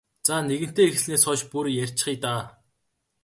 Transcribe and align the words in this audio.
За 0.25 0.35
нэгэнтээ 0.47 0.87
эхэлснээс 0.89 1.23
хойш 1.25 1.41
бүр 1.51 1.65
ярьчихъя 1.83 2.17
даа. 2.23 2.43